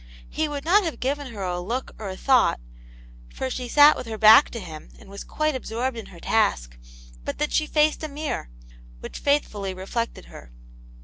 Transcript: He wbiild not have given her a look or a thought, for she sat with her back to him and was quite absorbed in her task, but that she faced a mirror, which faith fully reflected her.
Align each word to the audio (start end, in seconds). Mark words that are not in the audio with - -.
He 0.31 0.47
wbiild 0.47 0.65
not 0.65 0.83
have 0.83 0.99
given 0.99 1.27
her 1.27 1.43
a 1.43 1.59
look 1.59 1.91
or 1.99 2.09
a 2.09 2.17
thought, 2.17 2.59
for 3.31 3.51
she 3.51 3.67
sat 3.67 3.95
with 3.95 4.07
her 4.07 4.17
back 4.17 4.49
to 4.49 4.59
him 4.59 4.89
and 4.97 5.11
was 5.11 5.23
quite 5.23 5.53
absorbed 5.53 5.95
in 5.95 6.07
her 6.07 6.19
task, 6.19 6.75
but 7.23 7.37
that 7.37 7.53
she 7.53 7.67
faced 7.67 8.03
a 8.03 8.07
mirror, 8.07 8.49
which 8.99 9.19
faith 9.19 9.47
fully 9.47 9.75
reflected 9.75 10.25
her. 10.25 10.51